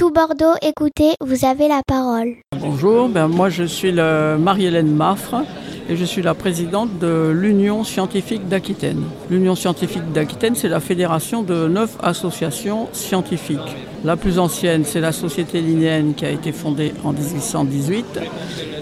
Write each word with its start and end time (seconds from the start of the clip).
Tout 0.00 0.10
Bordeaux, 0.10 0.54
écoutez, 0.62 1.10
vous 1.20 1.44
avez 1.44 1.68
la 1.68 1.82
parole. 1.86 2.36
Bonjour, 2.58 3.10
ben 3.10 3.28
moi 3.28 3.50
je 3.50 3.64
suis 3.64 3.92
Marie-Hélène 3.92 4.90
Maffre 4.90 5.44
et 5.90 5.96
je 5.96 6.06
suis 6.06 6.22
la 6.22 6.32
présidente 6.32 6.98
de 6.98 7.28
l'Union 7.28 7.84
scientifique 7.84 8.48
d'Aquitaine. 8.48 9.02
L'Union 9.28 9.54
scientifique 9.54 10.10
d'Aquitaine, 10.14 10.54
c'est 10.54 10.70
la 10.70 10.80
fédération 10.80 11.42
de 11.42 11.68
neuf 11.68 11.98
associations 12.02 12.88
scientifiques. 12.94 13.76
La 14.02 14.16
plus 14.16 14.38
ancienne, 14.38 14.86
c'est 14.86 15.02
la 15.02 15.12
Société 15.12 15.60
linéenne 15.60 16.14
qui 16.14 16.24
a 16.24 16.30
été 16.30 16.50
fondée 16.52 16.94
en 17.04 17.12
1818. 17.12 18.20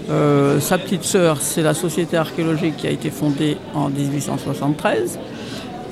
Euh, 0.09 0.61
sa 0.61 0.77
petite 0.77 1.03
sœur, 1.03 1.41
c'est 1.41 1.63
la 1.63 1.73
Société 1.73 2.15
archéologique 2.15 2.77
qui 2.77 2.87
a 2.87 2.91
été 2.91 3.09
fondée 3.09 3.57
en 3.73 3.89
1873. 3.89 5.19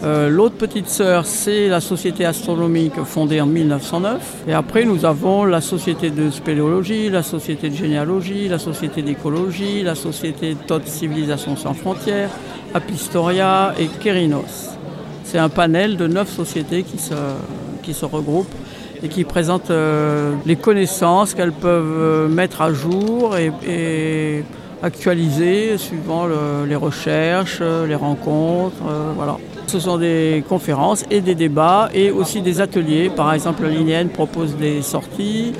Euh, 0.03 0.29
l'autre 0.29 0.55
petite 0.55 0.87
sœur, 0.87 1.25
c'est 1.25 1.67
la 1.67 1.81
Société 1.81 2.25
astronomique 2.25 3.01
fondée 3.03 3.41
en 3.41 3.47
1909. 3.47 4.43
Et 4.47 4.53
après, 4.53 4.85
nous 4.85 5.05
avons 5.05 5.43
la 5.45 5.59
Société 5.59 6.11
de 6.11 6.29
spéléologie, 6.29 7.09
la 7.09 7.23
Société 7.23 7.69
de 7.69 7.75
généalogie, 7.75 8.47
la 8.47 8.59
Société 8.59 9.01
d'écologie, 9.01 9.81
la 9.83 9.95
Société 9.95 10.55
de 10.55 10.81
Civilisation 10.85 11.55
sans 11.55 11.73
frontières, 11.73 12.29
Apistoria 12.73 13.73
et 13.79 13.87
Kerinos. 13.87 14.69
C'est 15.23 15.39
un 15.39 15.49
panel 15.49 15.97
de 15.97 16.07
neuf 16.07 16.29
sociétés 16.29 16.83
qui 16.83 16.97
se, 16.99 17.13
qui 17.83 17.93
se 17.93 18.05
regroupent 18.05 18.53
et 19.03 19.09
qui 19.09 19.23
présentent 19.23 19.71
euh, 19.71 20.33
les 20.45 20.55
connaissances 20.55 21.33
qu'elles 21.33 21.51
peuvent 21.51 21.97
euh, 21.97 22.27
mettre 22.27 22.61
à 22.61 22.71
jour 22.71 23.35
et, 23.37 24.43
actualiser 24.83 25.77
suivant 25.77 26.27
les 26.67 26.75
recherches, 26.75 27.61
les 27.61 27.95
rencontres. 27.95 28.83
voilà. 29.15 29.37
Ce 29.67 29.81
sont 29.81 29.97
des 29.97 30.45
conférences 30.47 31.03
et 31.11 31.19
des 31.19 31.35
débats 31.35 31.89
et 31.93 32.09
aussi 32.09 32.41
des 32.41 32.61
ateliers. 32.61 33.09
Par 33.13 33.33
exemple, 33.33 33.67
l'INEN 33.67 34.07
propose 34.07 34.55
des 34.55 34.81
sorties, 34.81 35.51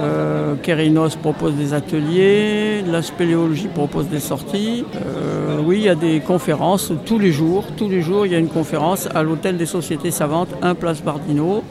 euh, 0.00 0.54
Kerinos 0.62 1.16
propose 1.16 1.54
des 1.56 1.74
ateliers, 1.74 2.80
la 2.80 3.02
spéléologie 3.02 3.68
propose 3.68 4.08
des 4.08 4.18
sorties. 4.18 4.86
Euh, 4.96 5.58
oui, 5.62 5.76
il 5.76 5.82
y 5.82 5.88
a 5.90 5.94
des 5.94 6.20
conférences 6.20 6.90
tous 7.04 7.18
les 7.18 7.32
jours. 7.32 7.64
Tous 7.76 7.90
les 7.90 8.00
jours, 8.00 8.24
il 8.24 8.32
y 8.32 8.34
a 8.34 8.38
une 8.38 8.48
conférence 8.48 9.08
à 9.14 9.22
l'Hôtel 9.22 9.58
des 9.58 9.66
Sociétés 9.66 10.10
Savantes, 10.10 10.54
1 10.62 10.74
Place 10.74 11.02
Bardino. 11.02 11.62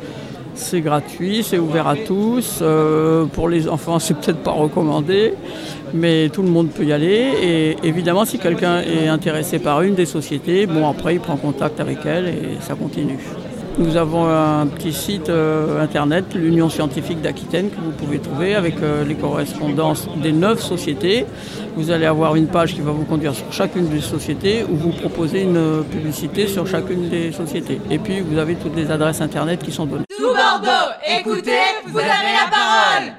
C'est 0.61 0.81
gratuit, 0.81 1.41
c'est 1.41 1.57
ouvert 1.57 1.87
à 1.87 1.95
tous. 1.95 2.59
Euh, 2.61 3.25
pour 3.25 3.47
les 3.47 3.69
enfants, 3.69 3.97
c'est 3.97 4.13
peut-être 4.13 4.43
pas 4.43 4.51
recommandé, 4.51 5.33
mais 5.93 6.27
tout 6.27 6.41
le 6.41 6.49
monde 6.49 6.69
peut 6.69 6.83
y 6.83 6.91
aller. 6.91 7.31
Et 7.41 7.77
évidemment, 7.83 8.25
si 8.25 8.39
quelqu'un 8.39 8.81
est 8.81 9.07
intéressé 9.07 9.59
par 9.59 9.81
une 9.81 9.95
des 9.95 10.05
sociétés, 10.05 10.67
bon 10.67 10.87
après, 10.87 11.15
il 11.15 11.21
prend 11.21 11.37
contact 11.37 11.79
avec 11.79 11.99
elle 12.05 12.27
et 12.27 12.57
ça 12.59 12.75
continue. 12.75 13.17
Nous 13.79 13.95
avons 13.95 14.27
un 14.27 14.67
petit 14.67 14.91
site 14.91 15.29
euh, 15.29 15.81
internet, 15.81 16.25
l'Union 16.35 16.69
scientifique 16.69 17.21
d'Aquitaine, 17.21 17.69
que 17.69 17.79
vous 17.79 17.91
pouvez 17.91 18.19
trouver 18.19 18.53
avec 18.53 18.75
euh, 18.83 19.05
les 19.05 19.15
correspondances 19.15 20.05
des 20.17 20.33
neuf 20.33 20.59
sociétés. 20.59 21.25
Vous 21.77 21.89
allez 21.89 22.05
avoir 22.05 22.35
une 22.35 22.47
page 22.47 22.75
qui 22.75 22.81
va 22.81 22.91
vous 22.91 23.05
conduire 23.05 23.33
sur 23.33 23.53
chacune 23.53 23.87
des 23.87 24.01
sociétés 24.01 24.65
où 24.69 24.75
vous 24.75 24.91
proposez 24.91 25.43
une 25.43 25.85
publicité 25.89 26.47
sur 26.47 26.67
chacune 26.67 27.07
des 27.07 27.31
sociétés. 27.31 27.79
Et 27.89 27.99
puis 27.99 28.19
vous 28.19 28.37
avez 28.37 28.55
toutes 28.55 28.75
les 28.75 28.91
adresses 28.91 29.21
internet 29.21 29.63
qui 29.63 29.71
sont 29.71 29.85
données. 29.85 30.03
Tout 30.09 30.33
Bordeaux, 30.33 30.91
écoutez, 31.17 31.51
vous 31.87 31.99
avez 31.99 32.33
la 32.35 32.49
parole 32.51 33.07